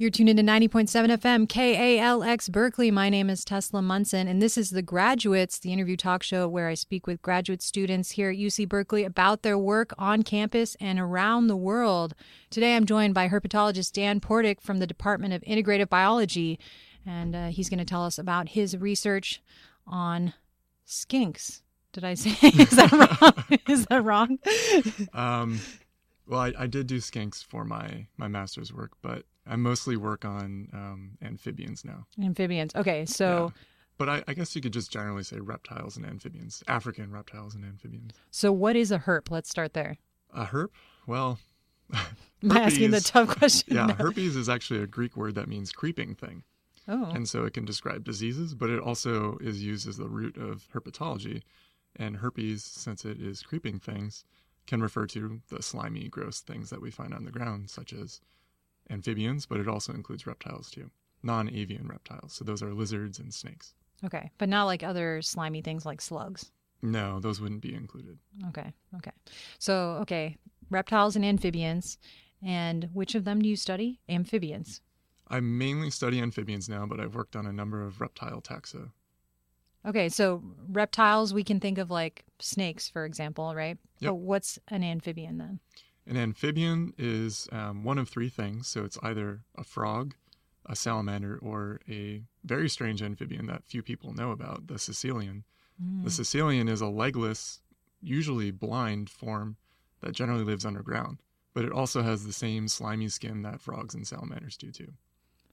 [0.00, 2.90] You're tuned into 90.7 FM KALX Berkeley.
[2.90, 6.68] My name is Tesla Munson, and this is The Graduates, the interview talk show where
[6.68, 10.98] I speak with graduate students here at UC Berkeley about their work on campus and
[10.98, 12.14] around the world.
[12.48, 16.58] Today I'm joined by herpetologist Dan Portik from the Department of Integrative Biology,
[17.04, 19.42] and uh, he's going to tell us about his research
[19.86, 20.32] on
[20.86, 21.60] skinks.
[21.92, 22.90] Did I say is that
[23.20, 23.58] wrong?
[23.68, 24.38] is that wrong?
[25.12, 25.60] Um,
[26.26, 30.24] well, I, I did do skinks for my my master's work, but I mostly work
[30.24, 32.06] on um, amphibians now.
[32.22, 32.74] Amphibians.
[32.74, 33.62] Okay, so Yeah.
[33.98, 37.64] But I, I guess you could just generally say reptiles and amphibians, African reptiles and
[37.66, 38.14] amphibians.
[38.30, 39.30] so what is a herp?
[39.30, 39.98] Let's start there.
[40.32, 40.70] A herp?
[41.06, 41.38] Well,
[41.92, 43.76] Am I asking the tough question?
[43.76, 46.44] Yeah, herpes is actually a Greek word that means creeping thing.
[46.88, 50.36] Oh, And so it can describe diseases, but it also is used as the root
[50.36, 51.42] of herpetology.
[51.96, 54.24] And herpes, since it is creeping things,
[54.66, 58.20] can refer to the slimy, gross things that we find on the ground, such as
[58.90, 60.90] amphibians, but it also includes reptiles too,
[61.22, 62.32] non avian reptiles.
[62.34, 63.74] So those are lizards and snakes.
[64.04, 66.50] okay, but not like other slimy things like slugs.
[66.82, 68.18] No, those wouldn't be included.
[68.48, 69.12] Okay, okay.
[69.58, 70.36] So okay,
[70.70, 71.98] reptiles and amphibians,
[72.42, 74.00] and which of them do you study?
[74.08, 74.80] Amphibians.
[75.28, 78.90] I mainly study amphibians now, but I've worked on a number of reptile taxa.
[79.86, 83.78] Okay, so reptiles we can think of like snakes, for example, right?
[84.00, 84.10] Yep.
[84.10, 85.60] But what's an amphibian then?
[86.06, 88.68] An amphibian is um, one of three things.
[88.68, 90.14] So it's either a frog,
[90.66, 95.44] a salamander, or a very strange amphibian that few people know about, the caecilian.
[95.80, 96.04] Hmm.
[96.04, 97.60] The caecilian is a legless,
[98.02, 99.56] usually blind form
[100.00, 101.18] that generally lives underground,
[101.54, 104.92] but it also has the same slimy skin that frogs and salamanders do too.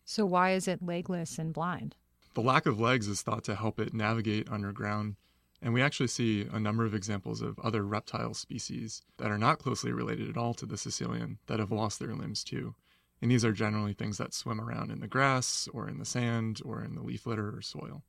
[0.05, 1.95] So why is it legless and blind?
[2.33, 5.15] The lack of legs is thought to help it navigate underground,
[5.61, 9.59] and we actually see a number of examples of other reptile species that are not
[9.59, 12.75] closely related at all to the caecilian that have lost their limbs too.
[13.21, 16.61] And these are generally things that swim around in the grass or in the sand
[16.63, 18.03] or in the leaf litter or soil.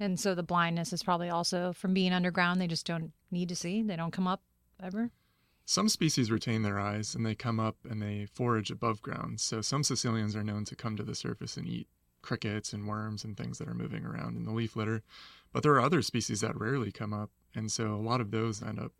[0.00, 2.60] And so the blindness is probably also from being underground.
[2.60, 3.82] They just don't need to see.
[3.82, 4.42] They don't come up
[4.82, 5.10] ever.
[5.64, 9.40] Some species retain their eyes and they come up and they forage above ground.
[9.40, 11.88] So some caecilians are known to come to the surface and eat
[12.22, 15.02] crickets and worms and things that are moving around in the leaf litter.
[15.52, 18.62] But there are other species that rarely come up, and so a lot of those
[18.62, 18.92] end up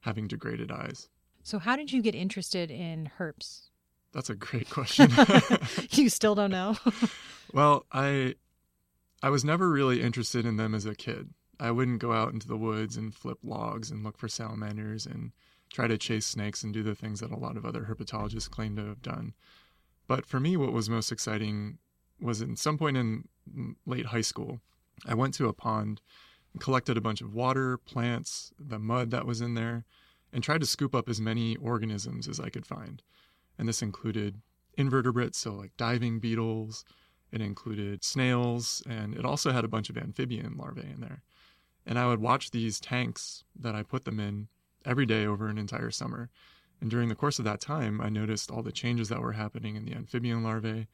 [0.00, 1.08] having degraded eyes.
[1.42, 3.68] So how did you get interested in herps?
[4.12, 5.10] That's a great question.
[5.90, 6.76] you still don't know.
[7.52, 8.34] well, I
[9.22, 11.30] I was never really interested in them as a kid.
[11.58, 15.32] I wouldn't go out into the woods and flip logs and look for salamanders and
[15.72, 18.76] try to chase snakes and do the things that a lot of other herpetologists claim
[18.76, 19.34] to have done.
[20.06, 21.78] But for me, what was most exciting
[22.20, 23.24] was in some point in
[23.86, 24.60] late high school,
[25.06, 26.00] I went to a pond
[26.58, 29.84] collected a bunch of water, plants, the mud that was in there,
[30.32, 33.02] and tried to scoop up as many organisms as I could find.
[33.58, 34.40] And this included
[34.76, 36.84] invertebrates, so like diving beetles,
[37.32, 41.22] it included snails, and it also had a bunch of amphibian larvae in there.
[41.86, 44.48] And I would watch these tanks that I put them in
[44.84, 46.30] every day over an entire summer.
[46.80, 49.76] And during the course of that time, I noticed all the changes that were happening
[49.76, 50.88] in the amphibian larvae,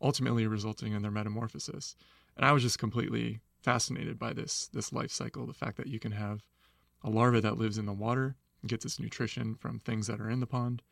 [0.00, 1.96] ultimately resulting in their metamorphosis.
[2.36, 5.98] And I was just completely fascinated by this this life cycle, the fact that you
[5.98, 6.44] can have
[7.02, 10.30] a larva that lives in the water and gets its nutrition from things that are
[10.30, 10.82] in the pond,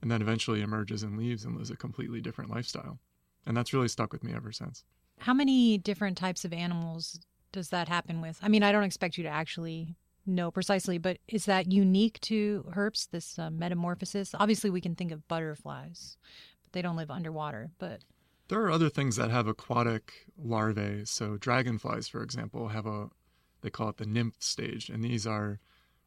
[0.00, 2.98] and then eventually emerges and leaves and lives a completely different lifestyle.
[3.46, 4.84] And that's really stuck with me ever since.
[5.18, 7.20] How many different types of animals
[7.52, 8.38] does that happen with?
[8.42, 9.96] I mean, I don't expect you to actually
[10.26, 14.34] know precisely, but is that unique to herps, this uh, metamorphosis?
[14.34, 16.16] Obviously, we can think of butterflies,
[16.62, 17.70] but they don't live underwater.
[17.78, 18.00] But
[18.48, 21.04] There are other things that have aquatic larvae.
[21.06, 23.08] So dragonflies, for example, have a
[23.62, 25.60] they call it the nymph stage, and these are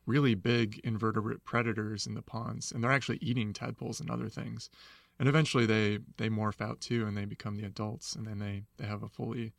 [0.06, 4.70] really big invertebrate predators in the ponds, and they're actually eating tadpoles and other things.
[5.18, 8.64] And eventually, they they morph out too, and they become the adults, and then they
[8.78, 9.54] they have a fully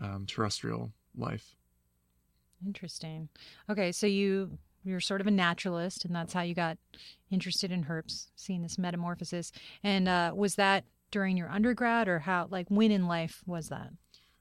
[0.00, 1.56] um, terrestrial life.
[2.64, 3.28] interesting.
[3.68, 6.78] Okay, so you you're sort of a naturalist, and that's how you got
[7.30, 9.52] interested in herps, seeing this metamorphosis.
[9.82, 12.48] And uh, was that during your undergrad, or how?
[12.50, 13.90] Like, when in life was that?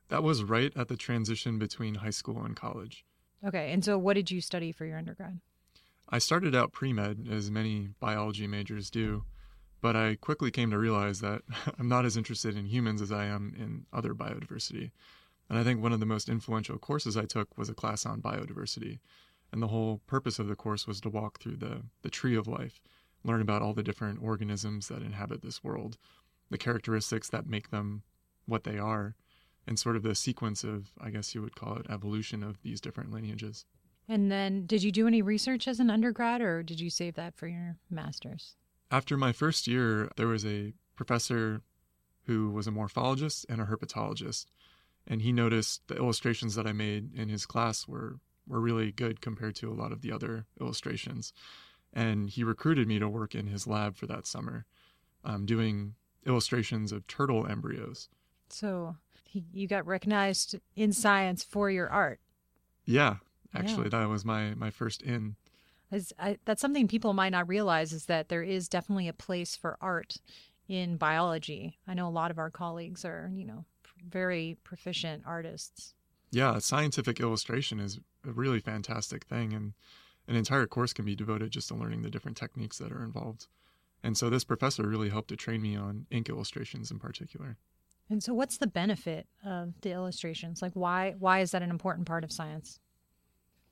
[0.10, 3.06] That was right at the transition between high school and college.
[3.46, 5.40] Okay, and so what did you study for your undergrad?
[6.10, 9.26] I started out pre med, as many biology majors do,
[9.82, 11.42] but I quickly came to realize that
[11.80, 14.92] I'm not as interested in humans as I am in other biodiversity.
[15.50, 18.22] And I think one of the most influential courses I took was a class on
[18.22, 19.00] biodiversity.
[19.52, 22.48] And the whole purpose of the course was to walk through the, the tree of
[22.48, 22.82] life,
[23.24, 25.98] learn about all the different organisms that inhabit this world,
[26.50, 28.04] the characteristics that make them
[28.46, 29.16] what they are,
[29.66, 32.80] and sort of the sequence of, I guess you would call it, evolution of these
[32.80, 33.66] different lineages.
[34.08, 37.36] And then, did you do any research as an undergrad, or did you save that
[37.36, 38.56] for your master's?
[38.90, 41.62] After my first year, there was a professor
[42.28, 44.46] who was a morphologist and a herpetologist.
[45.08, 49.22] And he noticed the illustrations that I made in his class were, were really good
[49.22, 51.32] compared to a lot of the other illustrations.
[51.94, 54.66] And he recruited me to work in his lab for that summer,
[55.24, 55.96] um, doing
[56.28, 58.10] illustrations of turtle embryos.
[58.50, 62.20] So he, you got recognized in science for your art.
[62.86, 63.16] Yeah,
[63.54, 64.00] actually, yeah.
[64.00, 65.36] that was my, my first in.
[66.20, 69.78] I, that's something people might not realize is that there is definitely a place for
[69.82, 70.18] art
[70.68, 71.78] in biology.
[71.88, 73.64] I know a lot of our colleagues are, you know,
[74.06, 75.94] very proficient artists.
[76.32, 79.74] Yeah, scientific illustration is a really fantastic thing, and
[80.28, 83.48] an entire course can be devoted just to learning the different techniques that are involved.
[84.04, 87.58] And so this professor really helped to train me on ink illustrations in particular.
[88.10, 90.62] And so what's the benefit of the illustrations?
[90.62, 92.80] Like why why is that an important part of science?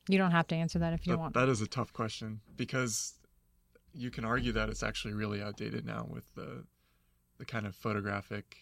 [0.08, 1.34] You don't have to answer that if you that, want.
[1.34, 3.14] That is a tough question because
[3.94, 6.66] you can argue that it's actually really outdated now with the
[7.38, 8.58] the kind of photographic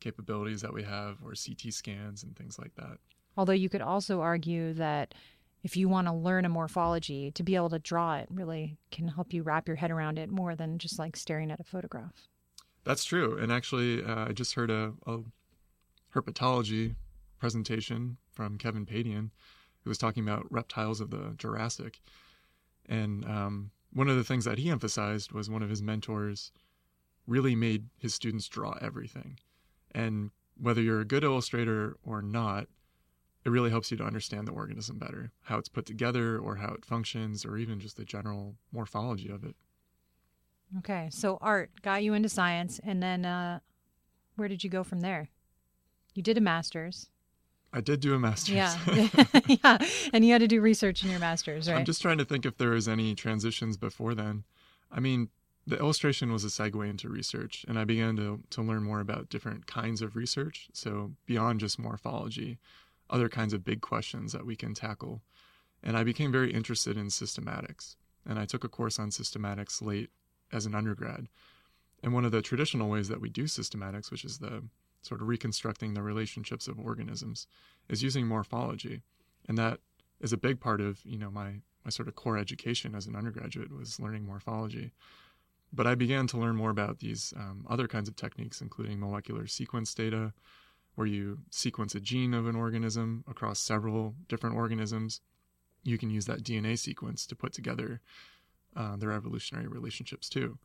[0.00, 2.98] capabilities that we have or CT scans and things like that.
[3.36, 5.14] Although you could also argue that
[5.64, 9.08] if you want to learn a morphology, to be able to draw it really can
[9.08, 12.28] help you wrap your head around it more than just like staring at a photograph.
[12.84, 13.38] That's true.
[13.38, 15.20] And actually, uh, I just heard a, a
[16.14, 16.94] herpetology
[17.38, 19.30] presentation from Kevin Padian,
[19.82, 22.00] who was talking about reptiles of the Jurassic.
[22.86, 26.52] And um, one of the things that he emphasized was one of his mentors
[27.26, 29.38] really made his students draw everything.
[29.92, 32.66] And whether you're a good illustrator or not,
[33.44, 36.72] it really helps you to understand the organism better, how it's put together or how
[36.72, 39.54] it functions, or even just the general morphology of it.
[40.78, 43.60] Okay, so art got you into science, and then uh,
[44.36, 45.28] where did you go from there?
[46.14, 47.10] You did a master's.
[47.72, 48.54] I did do a master's.
[48.54, 48.76] Yeah,
[49.46, 49.78] yeah,
[50.12, 51.78] and you had to do research in your master's, right?
[51.78, 54.44] I'm just trying to think if there was any transitions before then.
[54.90, 55.28] I mean,
[55.66, 59.28] the illustration was a segue into research, and I began to, to learn more about
[59.28, 60.68] different kinds of research.
[60.72, 62.58] So, beyond just morphology,
[63.10, 65.22] other kinds of big questions that we can tackle.
[65.82, 67.96] And I became very interested in systematics.
[68.26, 70.10] And I took a course on systematics late
[70.50, 71.28] as an undergrad.
[72.02, 74.64] And one of the traditional ways that we do systematics, which is the
[75.02, 77.46] sort of reconstructing the relationships of organisms,
[77.88, 79.02] is using morphology.
[79.46, 79.80] And that
[80.20, 83.16] is a big part of, you know, my, my sort of core education as an
[83.16, 84.92] undergraduate was learning morphology.
[85.72, 89.46] But I began to learn more about these um, other kinds of techniques, including molecular
[89.46, 90.32] sequence data,
[90.94, 95.20] where you sequence a gene of an organism across several different organisms.
[95.82, 98.00] You can use that DNA sequence to put together
[98.76, 100.58] uh, their evolutionary relationships too.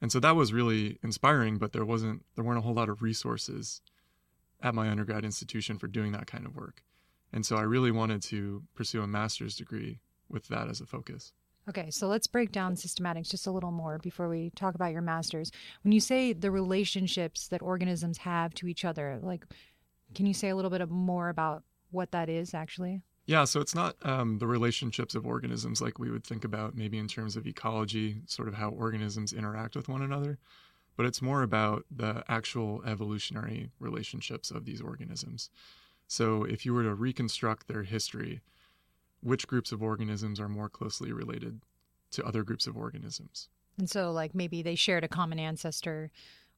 [0.00, 3.02] And so that was really inspiring, but there wasn't there weren't a whole lot of
[3.02, 3.80] resources
[4.62, 6.82] at my undergrad institution for doing that kind of work.
[7.32, 11.32] And so I really wanted to pursue a master's degree with that as a focus.
[11.68, 15.02] Okay, so let's break down systematics just a little more before we talk about your
[15.02, 15.52] master's.
[15.82, 19.44] When you say the relationships that organisms have to each other, like,
[20.14, 23.02] can you say a little bit more about what that is actually?
[23.26, 26.98] Yeah, so it's not um, the relationships of organisms like we would think about maybe
[26.98, 30.38] in terms of ecology, sort of how organisms interact with one another,
[30.96, 35.48] but it's more about the actual evolutionary relationships of these organisms.
[36.08, 38.40] So if you were to reconstruct their history,
[39.22, 41.60] which groups of organisms are more closely related
[42.12, 43.48] to other groups of organisms.
[43.78, 46.10] And so, like, maybe they shared a common ancestor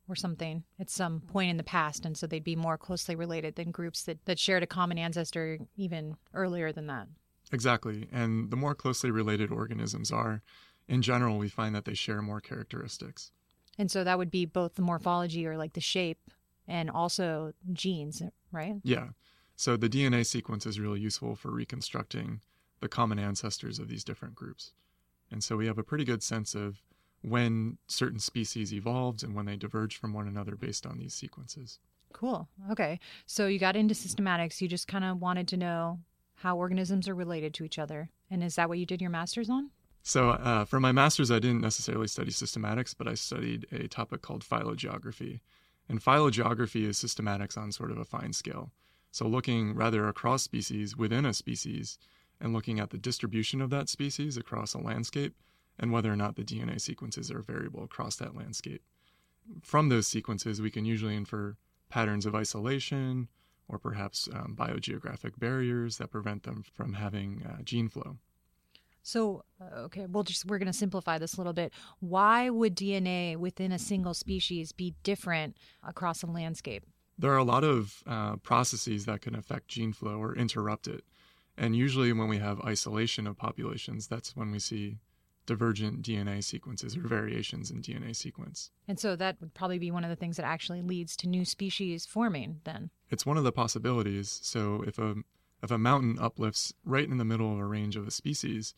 [0.08, 2.04] or something at some point in the past.
[2.04, 5.58] And so they'd be more closely related than groups that, that shared a common ancestor
[5.76, 7.08] even earlier than that.
[7.52, 8.08] Exactly.
[8.12, 10.42] And the more closely related organisms are,
[10.88, 13.30] in general, we find that they share more characteristics.
[13.78, 16.30] And so that would be both the morphology or like the shape
[16.66, 18.76] and also genes, right?
[18.82, 19.08] Yeah.
[19.56, 22.40] So the DNA sequence is really useful for reconstructing
[22.80, 24.72] the common ancestors of these different groups.
[25.30, 26.82] And so we have a pretty good sense of
[27.22, 31.78] when certain species evolved and when they diverged from one another based on these sequences.
[32.12, 32.48] Cool.
[32.70, 32.98] Okay.
[33.26, 34.60] So you got into systematics.
[34.60, 36.00] You just kind of wanted to know
[36.34, 38.10] how organisms are related to each other.
[38.30, 39.70] And is that what you did your master's on?
[40.04, 44.20] So, uh, for my master's, I didn't necessarily study systematics, but I studied a topic
[44.20, 45.40] called phylogeography.
[45.88, 48.72] And phylogeography is systematics on sort of a fine scale.
[49.12, 51.98] So, looking rather across species within a species
[52.40, 55.36] and looking at the distribution of that species across a landscape
[55.78, 58.82] and whether or not the DNA sequences are variable across that landscape.
[59.62, 61.56] From those sequences, we can usually infer
[61.88, 63.28] patterns of isolation
[63.68, 68.18] or perhaps um, biogeographic barriers that prevent them from having uh, gene flow.
[69.02, 71.72] So, uh, okay, we'll just we're going to simplify this a little bit.
[72.00, 76.84] Why would DNA within a single species be different across a landscape?
[77.18, 81.04] There are a lot of uh, processes that can affect gene flow or interrupt it.
[81.58, 84.98] And usually, when we have isolation of populations, that's when we see
[85.46, 88.70] divergent DNA sequences or variations in DNA sequence.
[88.86, 91.44] And so that would probably be one of the things that actually leads to new
[91.44, 92.90] species forming then.
[93.10, 94.40] It's one of the possibilities.
[94.42, 95.16] So if a
[95.62, 98.74] if a mountain uplifts right in the middle of a range of a species,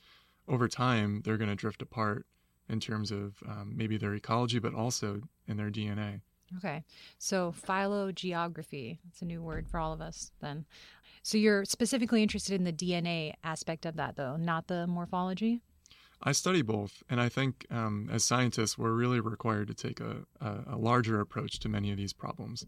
[0.48, 2.26] over time they're going to drift apart
[2.68, 6.20] in terms of um, maybe their ecology, but also in their DNA.
[6.58, 6.84] Okay.
[7.18, 10.66] So phylogeography, that's a new word for all of us then.
[11.22, 15.62] So you're specifically interested in the DNA aspect of that, though, not the morphology?
[16.26, 20.24] I study both, and I think um, as scientists, we're really required to take a,
[20.40, 22.64] a, a, larger approach to many of these problems.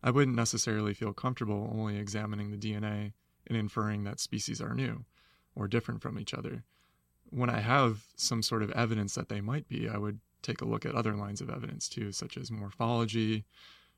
[0.00, 3.12] I wouldn't necessarily feel comfortable only examining the DNA
[3.48, 5.04] and inferring that species are new
[5.56, 6.62] or different from each other.
[7.30, 10.64] When I have some sort of evidence that they might be, I would take a
[10.64, 13.44] look at other lines of evidence too, such as morphology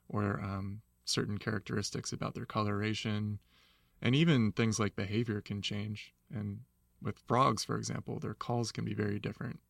[0.09, 3.41] or um, certain characteristics about their coloration,
[4.01, 6.15] and even things like behavior can change.
[6.35, 6.61] And
[7.03, 9.61] with frogs, for example, their calls can be very different.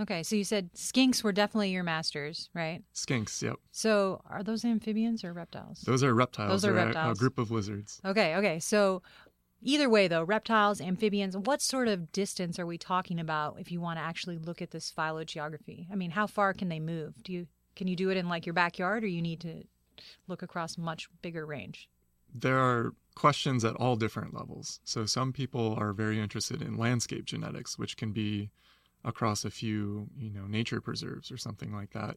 [0.00, 2.82] Okay, so you said skinks were definitely your masters, right?
[2.94, 3.56] Skinks, yep.
[3.72, 5.82] So are those amphibians or reptiles?
[5.82, 6.62] Those are reptiles.
[6.62, 7.18] Those are reptiles.
[7.18, 8.00] A, a group of lizards.
[8.04, 8.58] Okay, okay.
[8.58, 9.02] So
[9.60, 13.82] either way, though, reptiles, amphibians, what sort of distance are we talking about if you
[13.82, 15.88] want to actually look at this phylogeography?
[15.92, 17.22] I mean, how far can they move?
[17.22, 17.46] Do you
[17.76, 19.64] can you do it in like your backyard, or you need to
[20.26, 21.88] look across much bigger range?
[22.34, 24.80] There are questions at all different levels.
[24.84, 28.50] So some people are very interested in landscape genetics, which can be
[29.04, 32.16] across a few, you know, nature preserves or something like that.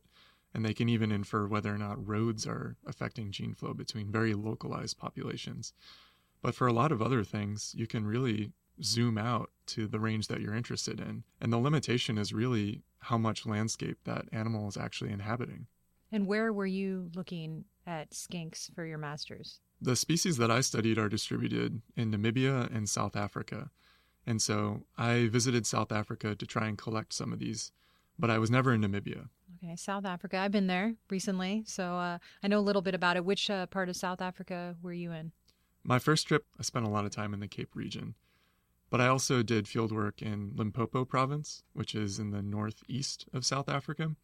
[0.54, 4.34] And they can even infer whether or not roads are affecting gene flow between very
[4.34, 5.74] localized populations.
[6.42, 10.28] But for a lot of other things, you can really zoom out to the range
[10.28, 11.24] that you're interested in.
[11.42, 15.68] And the limitation is really how much landscape that animal is actually inhabiting.
[16.12, 19.60] And where were you looking at skinks for your masters?
[19.82, 23.70] The species that I studied are distributed in Namibia and South Africa.
[24.26, 27.72] And so I visited South Africa to try and collect some of these,
[28.18, 29.30] but I was never in Namibia.
[29.64, 30.38] Okay, South Africa.
[30.38, 33.26] I've been there recently, so uh, I know a little bit about it.
[33.26, 35.32] Which uh, part of South Africa were you in?
[35.84, 38.16] My first trip, I spent a lot of time in the Cape region,
[38.90, 43.46] but I also did field work in Limpopo province, which is in the northeast of
[43.46, 44.16] South Africa.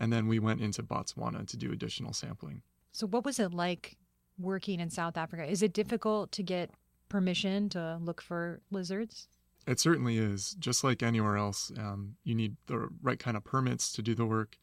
[0.00, 2.62] And then we went into Botswana to do additional sampling.
[2.90, 3.98] So, what was it like
[4.38, 5.44] working in South Africa?
[5.44, 6.70] Is it difficult to get
[7.10, 9.28] permission to look for lizards?
[9.66, 10.56] It certainly is.
[10.58, 14.24] Just like anywhere else, um, you need the right kind of permits to do the
[14.24, 14.56] work.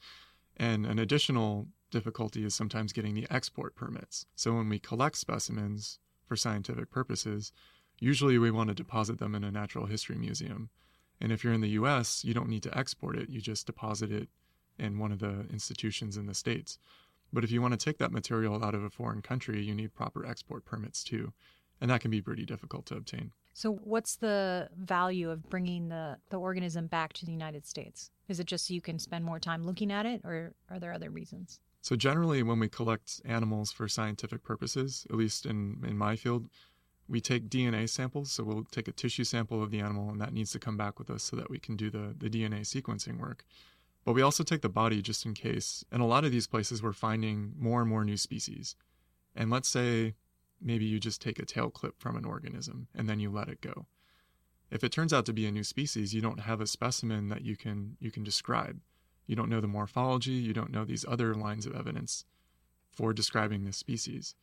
[0.58, 4.25] And an additional difficulty is sometimes getting the export permits.
[4.36, 7.51] So when we collect specimens for scientific purposes,
[8.00, 10.70] usually we want to deposit them in a natural history museum.
[11.22, 14.12] And if you're in the US, you don't need to export it, you just deposit
[14.12, 14.29] it
[14.79, 16.77] in one of the institutions in the States.
[17.34, 19.93] But if you want to take that material out of a foreign country, you need
[19.93, 21.34] proper export permits too
[21.81, 23.31] and that can be pretty difficult to obtain.
[23.53, 28.12] So, what's the value of bringing the, the organism back to the United States?
[28.27, 30.93] Is it just so you can spend more time looking at it, or are there
[30.93, 31.60] other reasons?
[31.81, 36.50] So, generally, when we collect animals for scientific purposes, at least in, in my field,
[37.10, 38.31] we take DNA samples.
[38.31, 41.00] So, we'll take a tissue sample of the animal, and that needs to come back
[41.00, 43.43] with us so that we can do the, the DNA sequencing work.
[44.08, 45.84] But we also take the body just in case.
[45.92, 48.74] And a lot of these places, we're finding more and more new species.
[49.36, 50.16] And let's say
[50.62, 53.60] maybe you just take a tail clip from an organism and then you let it
[53.60, 53.86] go.
[54.72, 57.42] If it turns out to be a new species, you don't have a specimen that
[57.42, 58.80] you can you can describe.
[59.26, 62.24] You don't know the morphology, you don't know these other lines of evidence
[62.90, 64.36] for describing this species.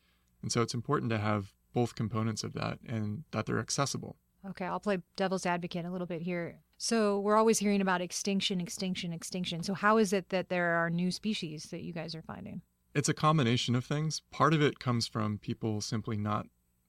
[0.43, 4.17] And so it's important to have both components of that and that they're accessible.
[4.47, 6.59] Okay, I'll play devil's advocate a little bit here.
[6.77, 9.63] So we're always hearing about extinction, extinction, extinction.
[9.63, 12.61] So how is it that there are new species that you guys are finding?
[12.93, 14.21] It's a combination of things.
[14.31, 16.47] Part of it comes from people simply not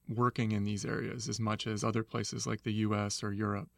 [0.08, 3.68] working in these areas as much as other places like the US or Europe.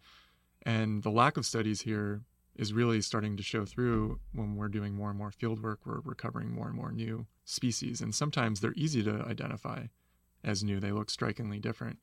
[0.62, 2.22] And the lack of studies here
[2.56, 5.80] is really starting to show through when we're doing more and more field work.
[5.84, 8.00] We're recovering more and more new species.
[8.00, 9.86] And sometimes they're easy to identify
[10.44, 11.98] as new, they look strikingly different.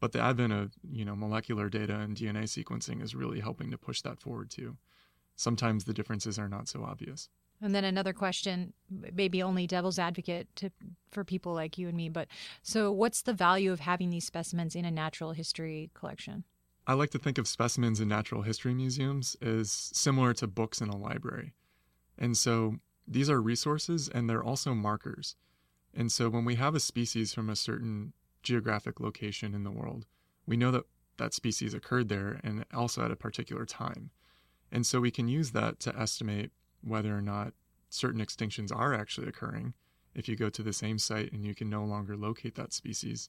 [0.00, 3.78] But the advent of you know molecular data and DNA sequencing is really helping to
[3.78, 4.76] push that forward too.
[5.36, 7.28] Sometimes the differences are not so obvious.
[7.60, 8.72] And then another question,
[9.12, 10.70] maybe only devil's advocate to
[11.10, 12.28] for people like you and me, but
[12.62, 16.44] so what's the value of having these specimens in a natural history collection?
[16.86, 20.88] I like to think of specimens in natural history museums as similar to books in
[20.88, 21.54] a library.
[22.16, 22.76] And so
[23.06, 25.36] these are resources and they're also markers.
[25.94, 28.12] And so when we have a species from a certain
[28.42, 30.06] geographic location in the world,
[30.46, 30.84] we know that
[31.18, 34.10] that species occurred there and also at a particular time.
[34.70, 37.52] And so we can use that to estimate whether or not
[37.90, 39.74] certain extinctions are actually occurring
[40.14, 43.28] if you go to the same site and you can no longer locate that species.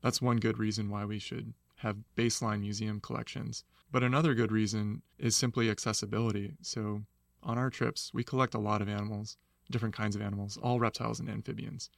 [0.00, 3.64] That's one good reason why we should have baseline museum collections.
[3.90, 6.54] But another good reason is simply accessibility.
[6.62, 7.02] So
[7.42, 9.36] on our trips, we collect a lot of animals,
[9.70, 11.90] different kinds of animals, all reptiles and amphibians.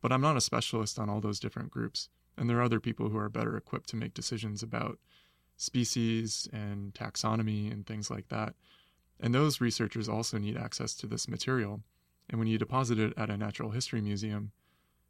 [0.00, 2.08] But I'm not a specialist on all those different groups.
[2.36, 4.98] And there are other people who are better equipped to make decisions about
[5.56, 8.54] species and taxonomy and things like that.
[9.20, 11.80] And those researchers also need access to this material.
[12.30, 14.52] And when you deposit it at a natural history museum,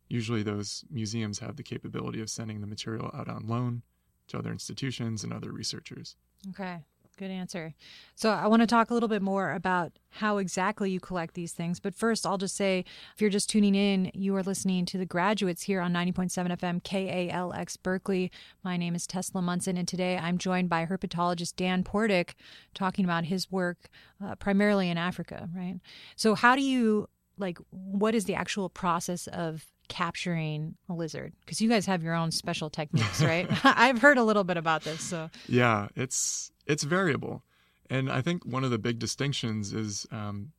[0.09, 3.83] usually those museums have the capability of sending the material out on loan
[4.29, 6.17] to other institutions and other researchers.
[6.51, 6.79] Okay.
[7.19, 7.75] Good answer.
[8.15, 11.51] So, I want to talk a little bit more about how exactly you collect these
[11.51, 11.81] things.
[11.81, 15.05] But first, I'll just say if you're just tuning in, you are listening to the
[15.05, 18.31] graduates here on 90.7 FM KALX Berkeley.
[18.63, 22.35] My name is Tesla Munson, and today I'm joined by herpetologist Dan Portik
[22.73, 23.89] talking about his work
[24.25, 25.81] uh, primarily in Africa, right?
[26.15, 31.61] So, how do you like what is the actual process of capturing a lizard because
[31.61, 33.49] you guys have your own special techniques right?
[33.65, 35.31] I've heard a little bit about this so.
[35.47, 37.43] Yeah it's it's variable.
[37.91, 40.53] And i think one of the big distinctions is um,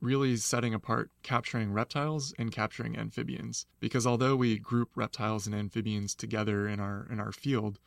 [0.00, 3.66] really setting apart capturing reptiles and capturing amphibians.
[3.80, 7.78] Because although we group reptiles and amphibians together in our in our field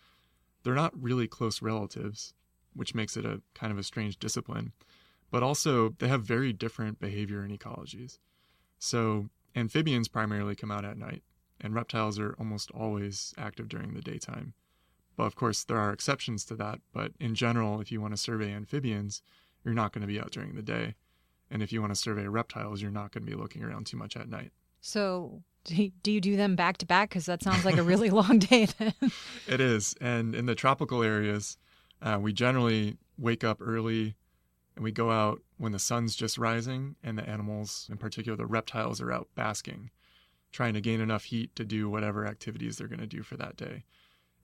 [0.63, 2.33] they're not really close relatives
[2.73, 4.71] which makes it a kind of a strange discipline.
[5.29, 8.19] But also they have very different behavior and ecologies.
[8.79, 11.23] So Amphibians primarily come out at night,
[11.59, 14.53] and reptiles are almost always active during the daytime.
[15.15, 16.79] But of course, there are exceptions to that.
[16.93, 19.21] But in general, if you want to survey amphibians,
[19.63, 20.95] you're not going to be out during the day.
[21.49, 23.97] And if you want to survey reptiles, you're not going to be looking around too
[23.97, 24.51] much at night.
[24.79, 27.09] So, do you do them back to back?
[27.09, 28.93] Because that sounds like a really long day then.
[29.47, 29.93] it is.
[30.01, 31.57] And in the tropical areas,
[32.01, 34.15] uh, we generally wake up early
[34.75, 38.47] and we go out when the sun's just rising and the animals, in particular the
[38.47, 39.91] reptiles, are out basking,
[40.51, 43.57] trying to gain enough heat to do whatever activities they're going to do for that
[43.57, 43.83] day.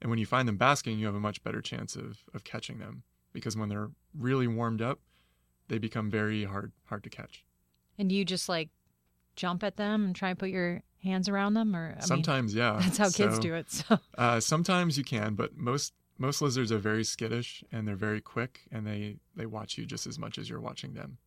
[0.00, 2.78] And when you find them basking, you have a much better chance of, of catching
[2.78, 5.00] them because when they're really warmed up,
[5.66, 7.44] they become very hard hard to catch.
[7.98, 8.68] And you just like
[9.34, 12.62] jump at them and try and put your hands around them, or I sometimes, mean,
[12.62, 13.72] yeah, that's how kids so, do it.
[13.72, 18.20] So uh, sometimes you can, but most most lizards are very skittish and they're very
[18.20, 21.18] quick and they, they watch you just as much as you're watching them.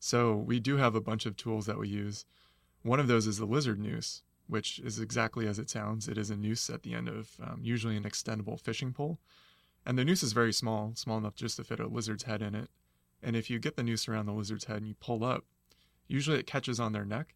[0.00, 2.24] So we do have a bunch of tools that we use.
[2.82, 6.08] One of those is the lizard noose, which is exactly as it sounds.
[6.08, 9.18] It is a noose at the end of um, usually an extendable fishing pole.
[9.86, 12.54] And the noose is very small, small enough just to fit a lizard's head in
[12.54, 12.68] it.
[13.22, 15.44] And if you get the noose around the lizard's head and you pull up,
[16.06, 17.34] usually it catches on their neck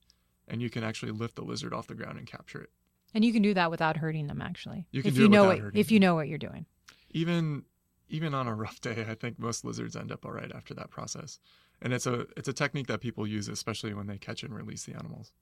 [0.49, 2.71] and you can actually lift the lizard off the ground and capture it.
[3.15, 4.87] And you can do that without hurting them, actually.
[4.91, 6.39] You can if do you it know without what, hurting If you know what you're
[6.39, 6.67] doing.
[7.11, 7.65] Even
[8.09, 10.91] even on a rough day, I think most lizards end up all right after that
[10.91, 11.39] process.
[11.81, 14.85] And it's a it's a technique that people use, especially when they catch and release
[14.85, 15.33] the animals.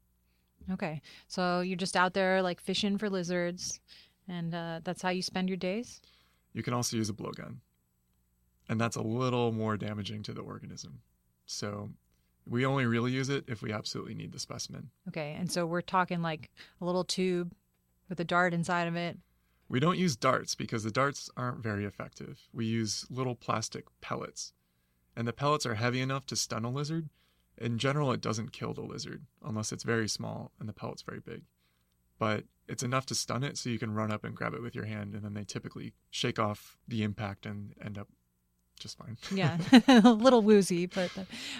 [0.70, 3.80] Okay, so you're just out there like fishing for lizards,
[4.28, 6.00] and uh, that's how you spend your days.
[6.52, 7.56] You can also use a blowgun,
[8.68, 11.00] and that's a little more damaging to the organism.
[11.46, 11.90] So
[12.46, 14.90] we only really use it if we absolutely need the specimen.
[15.08, 17.52] Okay, and so we're talking like a little tube
[18.10, 19.16] with a dart inside of it.
[19.70, 22.40] We don't use darts because the darts aren't very effective.
[22.52, 24.52] We use little plastic pellets.
[25.16, 27.08] And the pellets are heavy enough to stun a lizard.
[27.56, 31.20] In general, it doesn't kill the lizard unless it's very small and the pellet's very
[31.20, 31.44] big.
[32.18, 34.74] But it's enough to stun it so you can run up and grab it with
[34.74, 38.08] your hand, and then they typically shake off the impact and end up
[38.78, 39.16] just fine.
[39.34, 41.10] yeah, a little woozy, but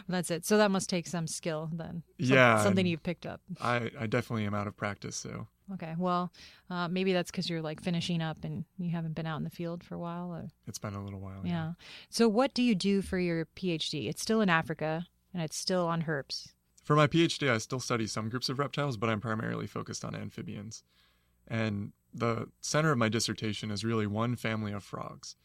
[0.09, 0.45] that's it.
[0.47, 2.03] So that must take some skill then.
[2.19, 3.41] yeah, something you've picked up.
[3.61, 5.49] I I definitely am out of practice, so.
[5.75, 6.33] Okay, well,
[6.69, 9.51] uh, maybe that's because you're like finishing up and you haven't been out in the
[9.51, 10.33] field for a while.
[10.33, 10.49] Or...
[10.67, 11.41] It's been a little while.
[11.45, 11.51] Yeah.
[11.51, 11.73] yeah.
[12.09, 14.09] So what do you do for your PhD?
[14.09, 16.49] It's still in Africa and it's still on herps.
[16.83, 20.15] For my PhD, I still study some groups of reptiles, but I'm primarily focused on
[20.15, 20.83] amphibians.
[21.47, 25.37] And the center of my dissertation is really one family of frogs.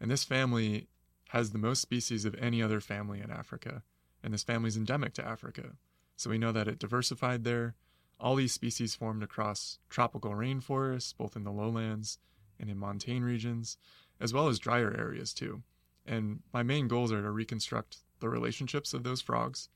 [0.00, 0.88] And this family
[1.28, 3.82] has the most species of any other family in Africa,
[4.22, 5.76] and this family is endemic to Africa.
[6.16, 7.74] So we know that it diversified there.
[8.22, 12.18] All these species formed across tropical rainforests, both in the lowlands
[12.60, 13.76] and in montane regions,
[14.20, 15.62] as well as drier areas too.
[16.06, 19.68] And my main goals are to reconstruct the relationships of those frogs,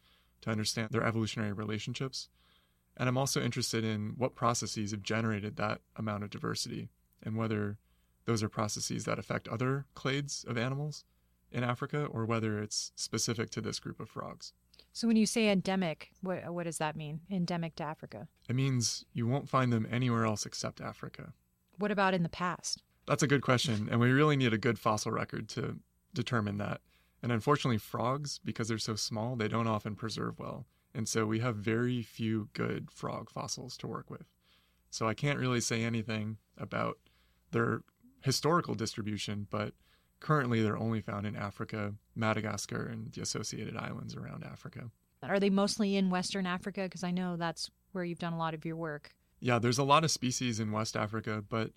[0.42, 2.28] to understand their evolutionary relationships.
[2.96, 6.88] And I'm also interested in what processes have generated that amount of diversity
[7.20, 7.78] and whether
[8.26, 11.04] those are processes that affect other clades of animals
[11.50, 14.52] in Africa or whether it's specific to this group of frogs.
[14.96, 17.20] So when you say endemic, what what does that mean?
[17.30, 18.28] Endemic to Africa?
[18.48, 21.34] It means you won't find them anywhere else except Africa.
[21.76, 22.82] What about in the past?
[23.06, 25.76] That's a good question, and we really need a good fossil record to
[26.14, 26.80] determine that.
[27.22, 30.64] And unfortunately, frogs, because they're so small, they don't often preserve well.
[30.94, 34.24] And so we have very few good frog fossils to work with.
[34.88, 36.96] So I can't really say anything about
[37.50, 37.82] their
[38.22, 39.74] historical distribution, but
[40.26, 44.90] currently they're only found in Africa, Madagascar, and the associated islands around Africa.
[45.22, 46.82] Are they mostly in Western Africa?
[46.82, 49.14] Because I know that's where you've done a lot of your work.
[49.38, 51.70] Yeah, there's a lot of species in West Africa, but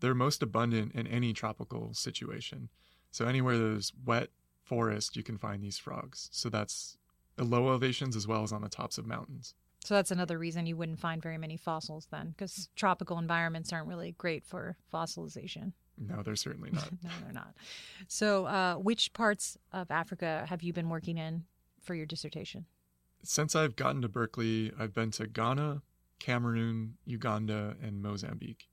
[0.00, 2.70] they're most abundant in any tropical situation.
[3.10, 4.28] So anywhere there's wet
[4.62, 6.30] forest, you can find these frogs.
[6.32, 6.96] So that's
[7.38, 9.54] at low elevations as well as on the tops of mountains.
[9.84, 13.88] So that's another reason you wouldn't find very many fossils then, because tropical environments aren't
[13.88, 15.72] really great for fossilization.
[16.00, 16.90] No, they're certainly not.
[17.02, 17.54] no, they're not.
[18.08, 21.44] So, uh, which parts of Africa have you been working in
[21.82, 22.64] for your dissertation?
[23.22, 25.82] Since I've gotten to Berkeley, I've been to Ghana,
[26.18, 28.68] Cameroon, Uganda, and Mozambique.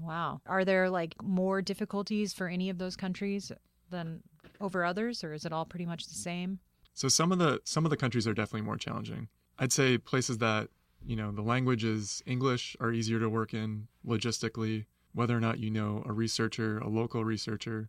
[0.00, 0.40] Wow.
[0.46, 3.50] Are there like more difficulties for any of those countries
[3.90, 4.22] than
[4.60, 6.60] over others, or is it all pretty much the same?
[6.94, 9.28] So some of the some of the countries are definitely more challenging.
[9.58, 10.68] I'd say places that
[11.04, 14.86] you know the language is English are easier to work in logistically.
[15.14, 17.88] Whether or not you know a researcher, a local researcher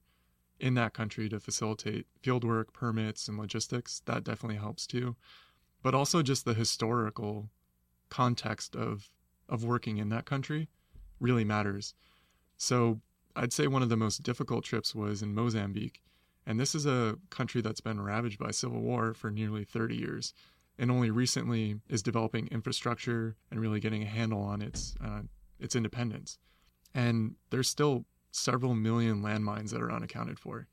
[0.60, 5.16] in that country to facilitate fieldwork, permits, and logistics, that definitely helps too.
[5.82, 7.50] But also just the historical
[8.10, 9.10] context of
[9.50, 10.70] of working in that country
[11.20, 11.94] really matters.
[12.58, 13.02] So
[13.36, 16.02] I'd say one of the most difficult trips was in Mozambique.
[16.48, 20.34] And this is a country that's been ravaged by civil war for nearly 30 years
[20.78, 25.22] and only recently is developing infrastructure and really getting a handle on its uh,
[25.60, 26.38] its independence.
[26.96, 30.68] And there's still several million landmines that are unaccounted for.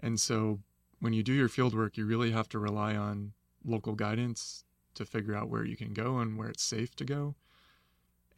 [0.00, 0.60] And so
[1.00, 3.32] when you do your field work, you really have to rely on
[3.64, 7.34] local guidance to figure out where you can go and where it's safe to go.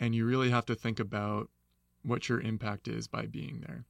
[0.00, 1.48] And you really have to think about
[2.02, 3.84] what your impact is by being there.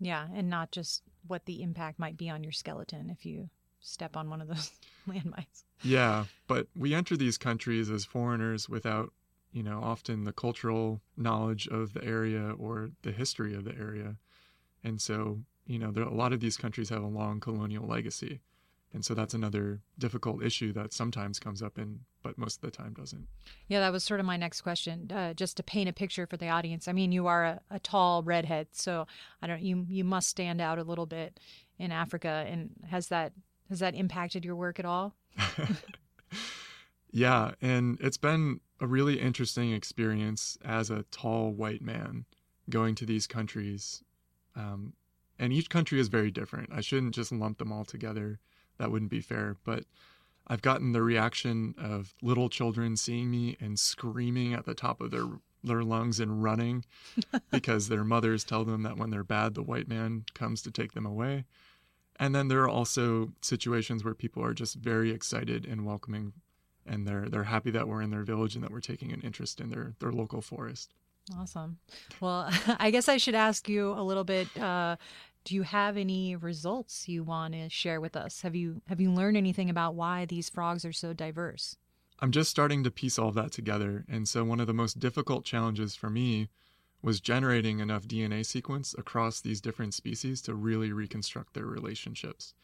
[0.00, 4.16] Yeah, and not just what the impact might be on your skeleton if you step
[4.16, 4.70] on one of those
[5.08, 5.64] landmines.
[5.82, 9.12] Yeah, but we enter these countries as foreigners without,
[9.56, 14.16] you know, often the cultural knowledge of the area or the history of the area.
[14.84, 18.42] And so, you know, there a lot of these countries have a long colonial legacy.
[18.92, 22.70] And so that's another difficult issue that sometimes comes up in, but most of the
[22.70, 23.26] time doesn't.
[23.66, 25.10] Yeah, that was sort of my next question.
[25.10, 26.86] Uh, just to paint a picture for the audience.
[26.86, 29.06] I mean, you are a, a tall redhead, so
[29.40, 29.62] I don't.
[29.62, 31.40] You you must stand out a little bit
[31.78, 32.44] in Africa.
[32.46, 33.32] And has that
[33.70, 35.14] has that impacted your work at all?
[37.16, 42.26] yeah, and it's been a really interesting experience as a tall white man
[42.68, 44.04] going to these countries.
[44.54, 44.92] Um,
[45.38, 46.68] and each country is very different.
[46.70, 48.38] I shouldn't just lump them all together.
[48.76, 49.56] That wouldn't be fair.
[49.64, 49.84] But
[50.46, 55.10] I've gotten the reaction of little children seeing me and screaming at the top of
[55.10, 55.26] their
[55.64, 56.84] their lungs and running
[57.50, 60.92] because their mothers tell them that when they're bad, the white man comes to take
[60.92, 61.46] them away.
[62.20, 66.34] And then there are also situations where people are just very excited and welcoming
[66.86, 69.60] and they're they're happy that we're in their village and that we're taking an interest
[69.60, 70.94] in their their local forest.
[71.36, 71.78] Awesome.
[72.20, 74.56] Well, I guess I should ask you a little bit.
[74.56, 74.96] Uh,
[75.44, 78.42] do you have any results you want to share with us?
[78.42, 81.76] Have you have you learned anything about why these frogs are so diverse?
[82.18, 84.98] I'm just starting to piece all of that together, and so one of the most
[84.98, 86.48] difficult challenges for me
[87.02, 92.54] was generating enough DNA sequence across these different species to really reconstruct their relationships.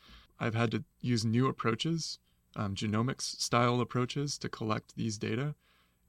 [0.41, 2.19] I've had to use new approaches,
[2.57, 5.55] um, genomics style approaches, to collect these data,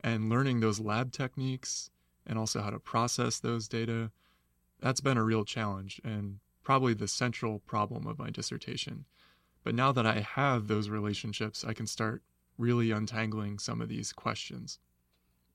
[0.04, 1.90] and learning those lab techniques
[2.26, 4.12] and also how to process those data.
[4.80, 9.06] That's been a real challenge and probably the central problem of my dissertation.
[9.64, 12.22] But now that I have those relationships, I can start
[12.58, 14.80] really untangling some of these questions.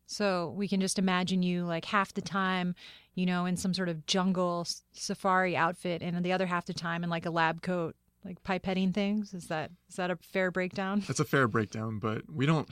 [0.06, 2.74] So we can just imagine you like half the time,
[3.14, 7.04] you know, in some sort of jungle safari outfit, and the other half the time
[7.04, 9.34] in like a lab coat, like pipetting things.
[9.34, 11.02] Is that is that a fair breakdown?
[11.06, 12.68] That's a fair breakdown, but we don't.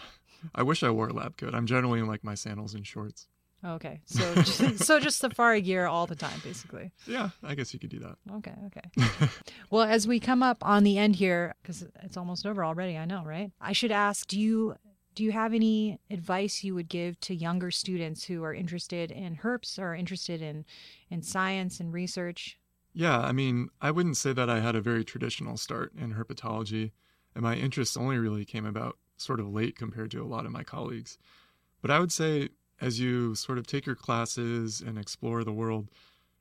[0.54, 1.54] I wish I wore a lab coat.
[1.54, 3.26] I'm generally in like my sandals and shorts.
[3.64, 6.92] Okay, so just, so just safari gear all the time, basically.
[7.06, 8.16] Yeah, I guess you could do that.
[8.36, 9.28] Okay, okay.
[9.70, 13.06] well, as we come up on the end here, because it's almost over already, I
[13.06, 13.50] know, right?
[13.60, 14.76] I should ask: Do you
[15.14, 19.36] do you have any advice you would give to younger students who are interested in
[19.36, 20.64] herps or interested in
[21.10, 22.58] in science and research?
[22.98, 26.92] Yeah, I mean, I wouldn't say that I had a very traditional start in herpetology,
[27.34, 30.50] and my interests only really came about sort of late compared to a lot of
[30.50, 31.18] my colleagues.
[31.82, 32.48] But I would say
[32.80, 35.90] as you sort of take your classes and explore the world,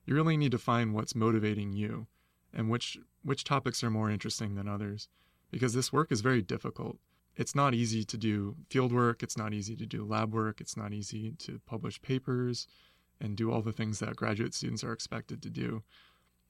[0.06, 2.06] you really need to find what's motivating you
[2.54, 5.08] and which which topics are more interesting than others
[5.50, 6.96] because this work is very difficult.
[7.36, 10.76] It's not easy to do field work, it's not easy to do lab work, it's
[10.76, 12.66] not easy to publish papers
[13.20, 15.82] and do all the things that graduate students are expected to do.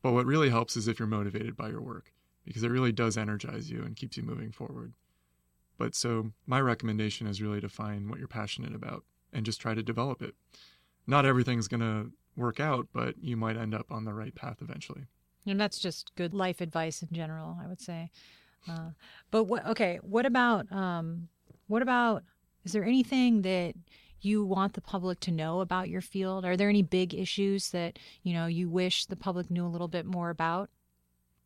[0.07, 2.12] But what really helps is if you're motivated by your work
[2.45, 4.92] because it really does energize you and keeps you moving forward.
[5.79, 9.75] But so my recommendation is really to find what you're passionate about and just try
[9.75, 10.37] to develop it.
[11.09, 14.59] Not everything's going to work out, but you might end up on the right path
[14.61, 15.07] eventually.
[15.45, 18.12] And that's just good life advice in general, I would say.
[18.71, 18.90] Uh,
[19.33, 19.66] but what?
[19.66, 21.27] Okay, what about um,
[21.66, 22.23] what about?
[22.64, 23.75] Is there anything that
[24.27, 26.45] you want the public to know about your field?
[26.45, 29.89] Are there any big issues that you know you wish the public knew a little
[29.89, 30.71] bit more about?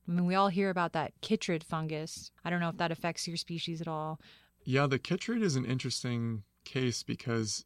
[0.09, 2.33] I mean, we all hear about that chytrid fungus.
[2.45, 4.19] I don't know if that affects your species at all.
[4.65, 7.65] Yeah, the chytrid is an interesting case because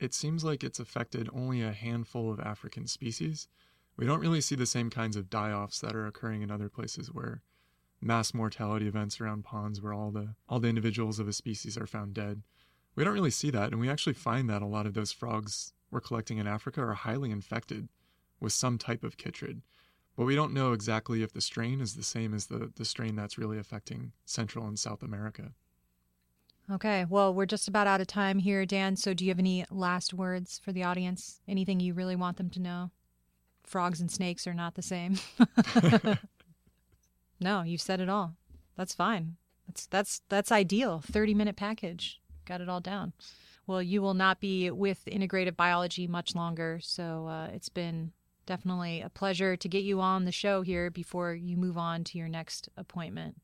[0.00, 3.48] it seems like it's affected only a handful of African species.
[3.96, 6.68] We don't really see the same kinds of die offs that are occurring in other
[6.68, 7.42] places where
[8.00, 11.86] mass mortality events around ponds where all the all the individuals of a species are
[11.86, 12.42] found dead.
[12.94, 15.72] We don't really see that, and we actually find that a lot of those frogs
[15.90, 17.88] we're collecting in Africa are highly infected
[18.40, 19.62] with some type of chytrid.
[20.16, 23.16] But we don't know exactly if the strain is the same as the, the strain
[23.16, 25.52] that's really affecting Central and South America.
[26.70, 28.96] Okay, well, we're just about out of time here, Dan.
[28.96, 31.40] So, do you have any last words for the audience?
[31.46, 32.90] Anything you really want them to know?
[33.64, 35.18] Frogs and snakes are not the same.
[37.40, 38.36] no, you've said it all.
[38.76, 39.36] That's fine.
[39.66, 41.02] That's that's that's ideal.
[41.04, 42.20] Thirty minute package.
[42.44, 43.12] Got it all down.
[43.66, 48.12] Well, you will not be with integrative biology much longer, so uh, it's been
[48.46, 52.18] definitely a pleasure to get you on the show here before you move on to
[52.18, 53.36] your next appointment.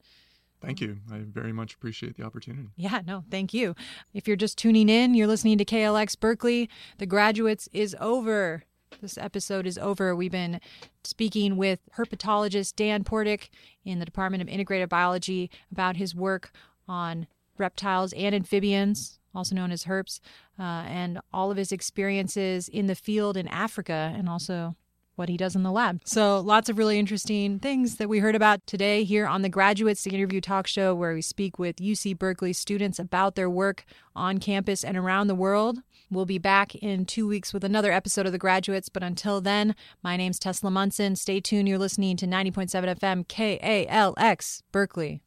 [0.60, 0.98] Thank you.
[1.10, 2.68] I very much appreciate the opportunity.
[2.76, 3.74] Yeah, no, thank you.
[4.12, 6.68] If you're just tuning in, you're listening to KALX Berkeley.
[6.98, 8.64] The Graduates is over.
[9.00, 10.14] This episode is over.
[10.14, 10.60] We've been
[11.04, 13.48] speaking with herpetologist Dan Portik
[13.84, 16.52] in the Department of Integrative Biology about his work
[16.86, 17.26] on
[17.60, 20.20] reptiles and amphibians, also known as herps,
[20.58, 24.76] uh, and all of his experiences in the field in Africa and also
[25.20, 26.00] what he does in the lab.
[26.04, 30.02] So, lots of really interesting things that we heard about today here on the Graduates,
[30.02, 33.84] the interview talk show, where we speak with UC Berkeley students about their work
[34.16, 35.80] on campus and around the world.
[36.10, 38.88] We'll be back in two weeks with another episode of The Graduates.
[38.88, 41.14] But until then, my name's Tesla Munson.
[41.14, 41.68] Stay tuned.
[41.68, 45.22] You're listening to 90.7 FM KALX Berkeley.